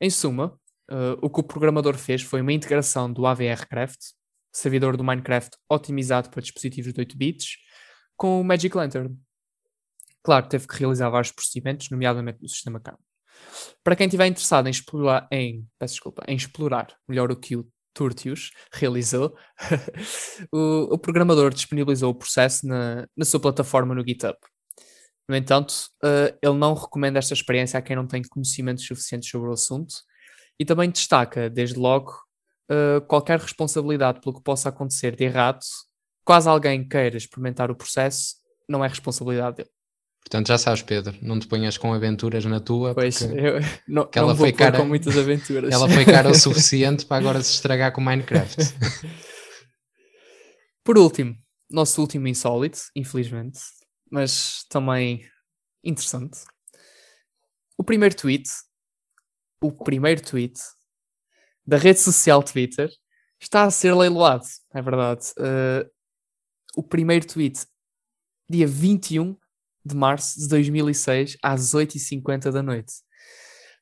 [0.00, 0.58] Em suma,
[0.90, 3.98] uh, o que o programador fez foi uma integração do AVRcraft,
[4.52, 7.56] servidor do Minecraft otimizado para dispositivos de 8 bits,
[8.16, 9.16] com o Magic Lantern.
[10.22, 12.98] Claro, teve que realizar vários procedimentos, nomeadamente no sistema Canon.
[13.82, 17.68] Para quem estiver interessado em explorar, em, peço desculpa, em explorar melhor o que o
[17.92, 19.36] Turtius realizou,
[20.52, 24.36] o, o, programador disponibilizou o processo na, na sua plataforma no GitHub.
[25.28, 29.48] No entanto, uh, ele não recomenda esta experiência a quem não tem conhecimentos suficientes sobre
[29.48, 29.94] o assunto
[30.58, 32.12] e também destaca, desde logo,
[32.70, 35.60] uh, qualquer responsabilidade pelo que possa acontecer de errado,
[36.26, 38.36] caso alguém queira experimentar o processo,
[38.68, 39.70] não é responsabilidade dele.
[40.24, 42.94] Portanto, já sabes, Pedro, não te ponhas com aventuras na tua.
[42.94, 45.70] Pois, eu não, que ela não foi cara, com muitas aventuras.
[45.70, 48.56] Ela foi cara o suficiente para agora se estragar com Minecraft.
[50.82, 51.36] Por último,
[51.70, 53.60] nosso último insólito, infelizmente,
[54.10, 55.26] mas também
[55.84, 56.38] interessante.
[57.76, 58.48] O primeiro tweet,
[59.64, 60.60] o primeiro tweet
[61.66, 62.90] da rede social Twitter
[63.40, 65.26] está a ser leiloado, é verdade.
[65.38, 65.88] Uh,
[66.76, 67.64] o primeiro tweet,
[68.48, 69.34] dia 21
[69.82, 72.92] de março de 2006, às 8h50 da noite.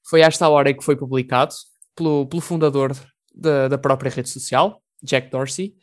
[0.09, 1.55] Foi esta hora que foi publicado
[1.97, 2.95] pelo, pelo fundador
[3.35, 5.75] da, da própria rede social, Jack Dorsey,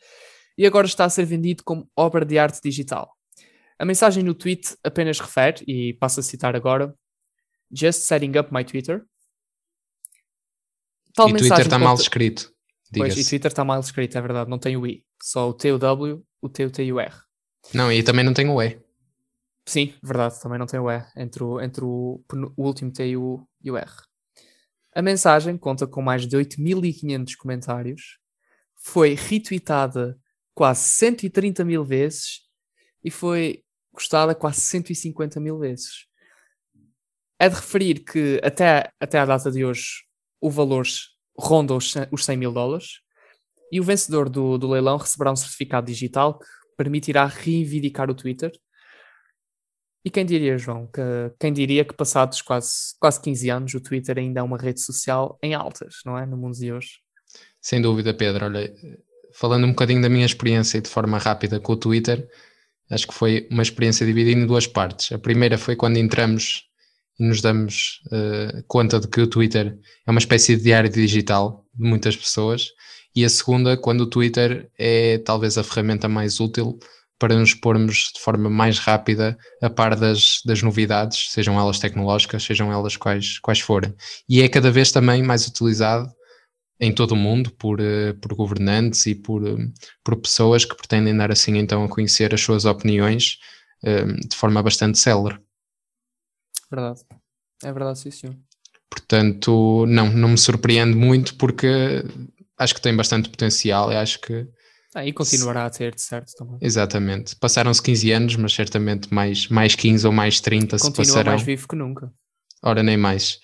[0.56, 3.14] e agora está a ser vendido como obra de arte digital.
[3.78, 6.94] A mensagem no tweet apenas refere, e passo a citar agora,
[7.72, 9.06] Just setting up my Twitter.
[11.14, 12.52] Tal e Twitter está mal escrito.
[12.94, 15.72] Pois, e Twitter está mal escrito, é verdade, não tem o I, só o T,
[15.72, 17.14] o W, o T, o T e o R.
[17.72, 18.80] Não, e também não tem o E.
[19.64, 22.20] Sim, verdade, também não tem o E entre o, entre o,
[22.56, 23.92] o último T e o, e o R.
[24.92, 28.18] A mensagem conta com mais de 8.500 comentários,
[28.82, 30.18] foi retweetada
[30.52, 32.40] quase 130 mil vezes
[33.04, 36.06] e foi gostada quase 150 mil vezes.
[37.38, 40.09] É de referir que até, até a data de hoje
[40.40, 40.86] o valor
[41.38, 43.00] ronda os 100 mil dólares
[43.72, 48.50] e o vencedor do, do leilão receberá um certificado digital que permitirá reivindicar o Twitter.
[50.04, 51.02] E quem diria, João, que
[51.38, 55.38] quem diria que passados quase, quase 15 anos o Twitter ainda é uma rede social
[55.42, 56.24] em altas, não é?
[56.24, 57.00] No mundo de hoje.
[57.60, 58.46] Sem dúvida, Pedro.
[58.46, 58.74] Olha,
[59.34, 62.26] falando um bocadinho da minha experiência e de forma rápida com o Twitter,
[62.90, 65.12] acho que foi uma experiência dividida em duas partes.
[65.12, 66.69] A primeira foi quando entramos
[67.20, 71.86] nos damos uh, conta de que o Twitter é uma espécie de diário digital de
[71.86, 72.70] muitas pessoas,
[73.14, 76.78] e a segunda, quando o Twitter é talvez a ferramenta mais útil
[77.18, 82.42] para nos pormos de forma mais rápida a par das, das novidades, sejam elas tecnológicas,
[82.42, 83.94] sejam elas quais, quais forem.
[84.28, 86.08] E é cada vez também mais utilizado
[86.80, 89.58] em todo o mundo por, uh, por governantes e por, uh,
[90.02, 93.38] por pessoas que pretendem dar assim então a conhecer as suas opiniões
[93.82, 95.38] de forma bastante célere.
[96.70, 97.00] Verdade.
[97.64, 98.36] É verdade, sim, senhor.
[98.88, 102.02] Portanto, não, não me surpreende muito porque
[102.58, 104.46] acho que tem bastante potencial e acho que.
[104.94, 106.58] Ah, e continuará a ter, de certo, também.
[106.60, 107.36] Exatamente.
[107.36, 111.32] Passaram-se 15 anos, mas certamente mais, mais 15 ou mais 30 Continua se passarão.
[111.32, 112.12] mais vivo que nunca.
[112.62, 113.38] Ora, nem mais.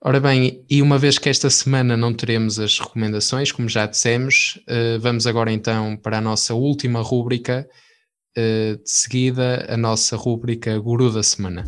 [0.00, 4.60] Ora bem, e uma vez que esta semana não teremos as recomendações, como já dissemos,
[4.68, 7.68] eh, vamos agora então para a nossa última rúbrica,
[8.36, 11.64] eh, de seguida a nossa rúbrica Guru da Semana.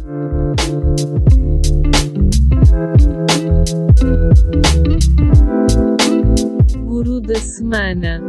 [7.31, 8.21] Da Semana.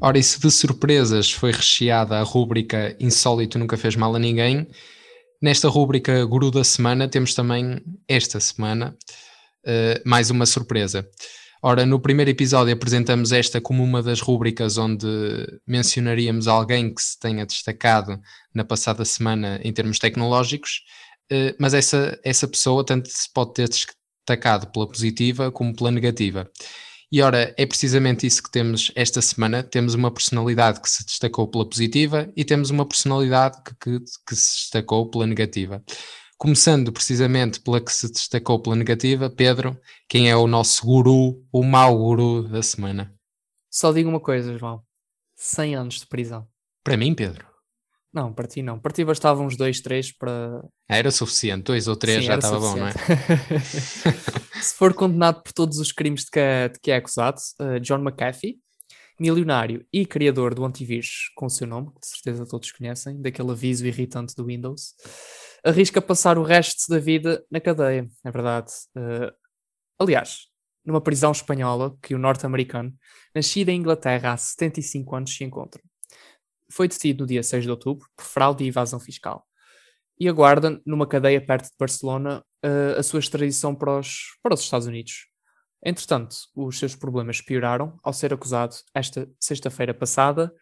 [0.00, 4.66] Ora, e se de surpresas foi recheada a rúbrica Insólito Nunca Fez Mal a Ninguém,
[5.40, 8.96] nesta rúbrica Guru da Semana temos também esta semana
[9.64, 11.08] uh, mais uma surpresa.
[11.64, 15.06] Ora, no primeiro episódio apresentamos esta como uma das rúbricas onde
[15.64, 18.20] mencionaríamos alguém que se tenha destacado
[18.52, 20.82] na passada semana em termos tecnológicos,
[21.58, 26.50] mas essa, essa pessoa tanto se pode ter destacado pela positiva como pela negativa.
[27.10, 29.62] E ora, é precisamente isso que temos esta semana.
[29.62, 34.34] Temos uma personalidade que se destacou pela positiva e temos uma personalidade que, que, que
[34.34, 35.84] se destacou pela negativa.
[36.38, 41.62] Começando precisamente pela que se destacou pela negativa, Pedro, quem é o nosso guru, o
[41.62, 43.14] mau guru da semana?
[43.70, 44.82] Só digo uma coisa, João:
[45.36, 46.48] 100 anos de prisão.
[46.82, 47.51] Para mim, Pedro?
[48.12, 48.78] Não, para ti não.
[48.78, 50.62] Para ti bastava uns 2, 3 para.
[50.88, 52.92] Era suficiente, 2 ou 3 já estava bom, não é?
[54.60, 57.80] Se for condenado por todos os crimes de que é, de que é acusado, uh,
[57.80, 58.58] John McAfee,
[59.18, 63.50] milionário e criador do antivírus com o seu nome, que de certeza todos conhecem, daquele
[63.50, 64.94] aviso irritante do Windows
[65.64, 68.72] arrisca passar o resto da vida na cadeia, é verdade.
[68.96, 69.32] Uh,
[69.98, 70.48] aliás,
[70.84, 72.92] numa prisão espanhola que o norte-americano,
[73.34, 75.80] nascido em Inglaterra há 75 anos, se encontra.
[76.72, 79.46] Foi detido no dia 6 de outubro por fraude e evasão fiscal
[80.18, 84.60] e aguarda numa cadeia perto de Barcelona uh, a sua extradição para os, para os
[84.60, 85.26] Estados Unidos.
[85.84, 90.52] Entretanto, os seus problemas pioraram ao ser acusado, esta sexta-feira passada,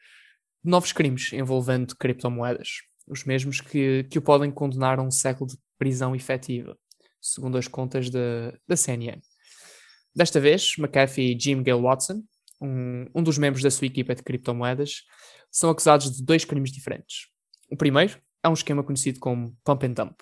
[0.64, 2.68] de novos crimes envolvendo criptomoedas
[3.06, 6.76] os mesmos que, que o podem condenar a um século de prisão efetiva,
[7.20, 9.20] segundo as contas da, da CNN.
[10.14, 12.22] Desta vez, McAfee e Jim Gale Watson,
[12.60, 15.02] um, um dos membros da sua equipa de criptomoedas,
[15.50, 17.28] são acusados de dois crimes diferentes.
[17.70, 20.16] O primeiro é um esquema conhecido como pump and dump.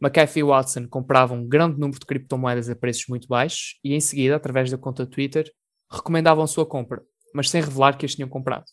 [0.00, 4.00] McAfee e Watson compravam um grande número de criptomoedas a preços muito baixos e, em
[4.00, 5.50] seguida, através da conta Twitter,
[5.90, 7.02] recomendavam a sua compra,
[7.34, 8.64] mas sem revelar que as tinham comprado.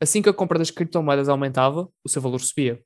[0.00, 2.82] Assim que a compra das criptomoedas aumentava, o seu valor subia.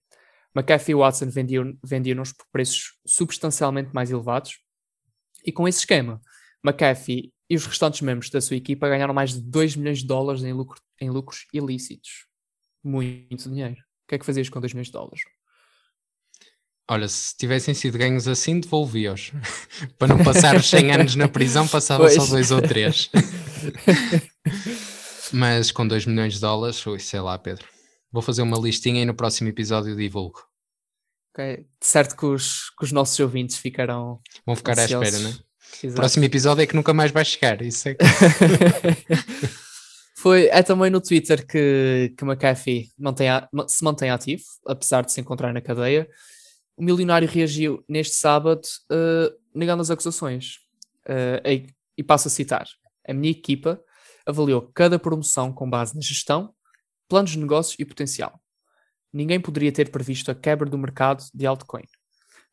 [0.55, 4.59] McAfee e Watson vendiam-nos vendiam por preços substancialmente mais elevados.
[5.45, 6.21] E com esse esquema,
[6.65, 10.43] McAfee e os restantes membros da sua equipa ganharam mais de 2 milhões de dólares
[10.43, 12.27] em, lucro, em lucros ilícitos.
[12.83, 13.75] Muito dinheiro.
[13.75, 15.21] O que é que fazias com 2 milhões de dólares?
[16.89, 19.33] Olha, se tivessem sido ganhos assim, devolvi-os.
[19.99, 22.31] Para não passar os 100 anos na prisão, passava só Pois.
[22.31, 23.11] dois ou três.
[25.33, 27.67] Mas com 2 milhões de dólares, ui, sei lá, Pedro.
[28.13, 30.41] Vou fazer uma listinha e no próximo episódio divulgo.
[31.35, 31.67] Ok?
[31.81, 34.21] Certo que os, que os nossos ouvintes ficarão.
[34.47, 35.37] Vão ficar à espera, ansiosos.
[35.39, 35.45] né?
[35.83, 36.01] O Exato.
[36.01, 37.61] próximo episódio é que nunca mais vai chegar.
[37.63, 38.05] Isso é que...
[40.19, 43.29] Foi, é também no Twitter que, que McAfee mantém,
[43.69, 46.09] se mantém ativo, apesar de se encontrar na cadeia.
[46.77, 50.59] O milionário reagiu neste sábado eh, negando as acusações.
[51.07, 51.67] Eh, e,
[51.99, 52.67] e passo a citar:
[53.07, 53.81] A minha equipa
[54.27, 56.53] avaliou cada promoção com base na gestão,
[57.09, 58.41] planos de negócios e potencial.
[59.13, 61.85] Ninguém poderia ter previsto a quebra do mercado de altcoin.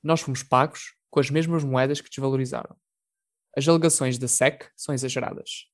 [0.04, 2.76] Nós fomos pagos com as mesmas moedas que desvalorizaram.
[3.56, 5.68] As alegações da SEC são exageradas.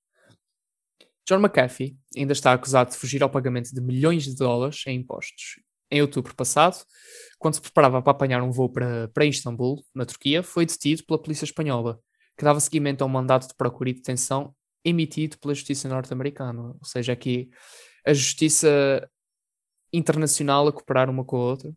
[1.28, 5.62] John McAfee ainda está acusado de fugir ao pagamento de milhões de dólares em impostos.
[5.92, 6.84] Em outubro passado,
[7.38, 11.22] quando se preparava para apanhar um voo para, para Istambul, na Turquia, foi detido pela
[11.22, 12.00] polícia espanhola,
[12.38, 16.62] que dava seguimento a um mandato de procura e detenção emitido pela justiça norte-americana.
[16.62, 17.50] Ou seja, aqui
[18.06, 19.10] a justiça
[19.94, 21.76] internacional a cooperar uma com a outra.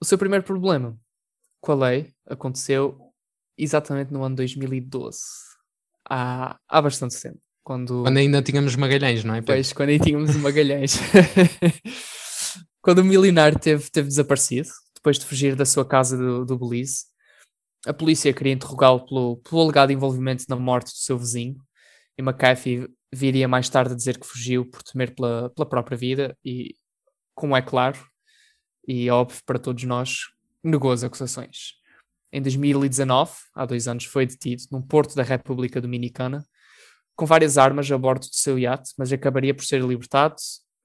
[0.00, 0.98] O seu primeiro problema
[1.60, 3.05] com a lei aconteceu
[3.56, 5.18] exatamente no ano 2012.
[6.08, 7.40] Há, há bastante tempo.
[7.64, 9.54] Quando, Quando ainda tínhamos Magalhães, não é, Pedro?
[9.54, 11.00] Pois, quando aí tínhamos Magalhães.
[12.80, 17.06] quando o milionário teve, teve desaparecido, depois de fugir da sua casa do, do Belize,
[17.84, 21.56] a polícia queria interrogá-lo pelo, pelo alegado envolvimento na morte do seu vizinho,
[22.16, 26.36] e McAfee viria mais tarde a dizer que fugiu por temer pela, pela própria vida,
[26.44, 26.74] e,
[27.34, 27.98] como é claro,
[28.86, 30.28] e óbvio para todos nós,
[30.62, 31.74] negou as acusações.
[32.36, 36.44] Em 2019, há dois anos, foi detido num porto da República Dominicana
[37.14, 40.36] com várias armas a bordo do seu iate, mas acabaria por ser libertado,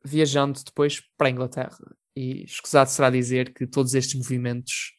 [0.01, 1.77] viajando depois para a Inglaterra.
[2.15, 4.93] E escusado será dizer que todos estes movimentos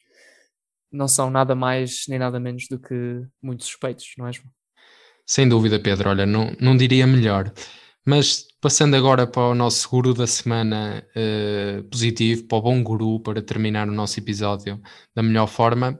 [0.93, 4.51] não são nada mais nem nada menos do que muito suspeitos, não é, João?
[5.25, 6.11] Sem dúvida, Pedro.
[6.11, 7.51] Olha, não, não diria melhor.
[8.05, 13.21] Mas passando agora para o nosso guru da semana eh, positivo, para o bom guru,
[13.21, 14.79] para terminar o nosso episódio
[15.15, 15.99] da melhor forma,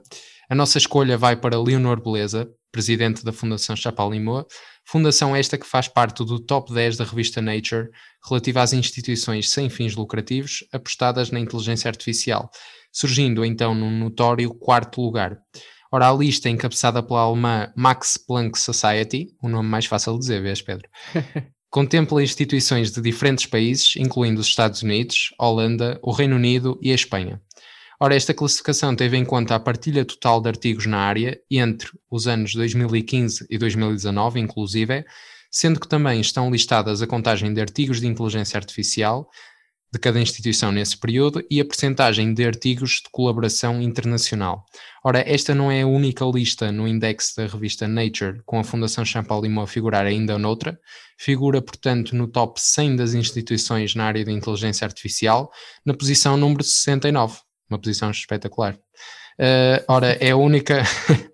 [0.49, 4.45] a nossa escolha vai para Leonor Beleza, presidente da Fundação Chapalimau,
[4.85, 7.89] fundação esta que faz parte do top 10 da revista Nature,
[8.27, 12.49] relativa às instituições sem fins lucrativos apostadas na inteligência artificial,
[12.91, 15.37] surgindo então num notório quarto lugar.
[15.91, 20.19] Ora, a lista é encabeçada pela alemã Max Planck Society, o nome mais fácil de
[20.19, 20.89] dizer, vês, Pedro?
[21.69, 26.95] Contempla instituições de diferentes países, incluindo os Estados Unidos, Holanda, o Reino Unido e a
[26.95, 27.39] Espanha.
[28.03, 32.27] Ora, esta classificação teve em conta a partilha total de artigos na área entre os
[32.27, 35.05] anos 2015 e 2019, inclusive,
[35.49, 39.29] sendo que também estão listadas a contagem de artigos de inteligência artificial
[39.89, 44.65] de cada instituição nesse período e a percentagem de artigos de colaboração internacional.
[45.01, 49.05] Ora, esta não é a única lista no index da revista Nature, com a Fundação
[49.05, 50.77] Champalimau a figurar ainda noutra.
[51.17, 55.49] Figura, portanto, no top 100 das instituições na área da inteligência artificial,
[55.85, 57.37] na posição número 69.
[57.73, 58.75] Uma posição espetacular.
[58.75, 60.83] Uh, ora, é a única.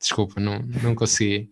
[0.00, 1.48] Desculpa, não, não consegui.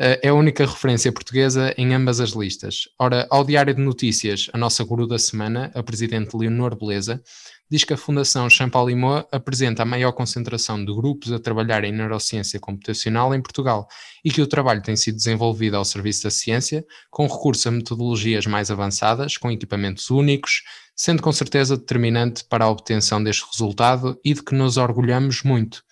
[0.00, 2.88] Uh, é a única referência portuguesa em ambas as listas.
[2.98, 7.22] Ora, ao Diário de Notícias, a nossa guru da semana, a presidente Leonor Beleza,
[7.70, 12.58] diz que a Fundação Champalimau apresenta a maior concentração de grupos a trabalhar em neurociência
[12.58, 13.86] computacional em Portugal
[14.24, 18.46] e que o trabalho tem sido desenvolvido ao serviço da ciência, com recurso a metodologias
[18.46, 20.62] mais avançadas, com equipamentos únicos,
[20.94, 25.82] sendo com certeza determinante para a obtenção deste resultado e de que nos orgulhamos muito.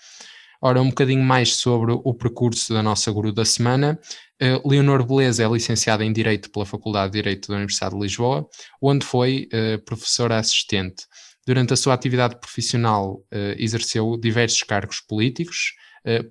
[0.64, 3.98] Ora, um bocadinho mais sobre o percurso da nossa guru da semana.
[4.40, 8.48] Uh, Leonor Beleza é licenciada em Direito pela Faculdade de Direito da Universidade de Lisboa,
[8.80, 11.04] onde foi uh, professora assistente.
[11.44, 15.74] Durante a sua atividade profissional, uh, exerceu diversos cargos políticos,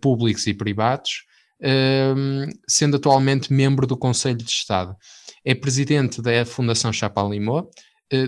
[0.02, 1.24] públicos e privados,
[2.68, 4.94] sendo atualmente membro do Conselho de Estado.
[5.46, 7.72] É presidente da Fundação Chapalimau,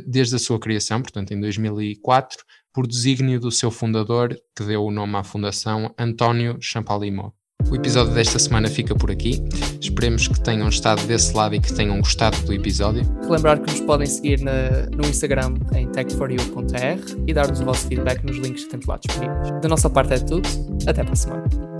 [0.06, 4.92] desde a sua criação, portanto em 2004, por desígnio do seu fundador, que deu o
[4.92, 7.34] nome à fundação, António Champalimau.
[7.70, 9.42] O episódio desta semana fica por aqui.
[9.80, 13.04] Esperemos que tenham estado desse lado e que tenham gostado do episódio.
[13.24, 18.24] Relembrar que nos podem seguir na, no Instagram em tech4u.r e dar-nos o vosso feedback
[18.24, 19.62] nos links que temos lá disponíveis.
[19.62, 20.48] Da nossa parte é tudo.
[20.88, 21.73] Até para a semana.